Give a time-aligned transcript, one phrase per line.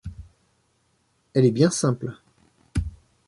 [1.35, 2.17] Elle est bien simple!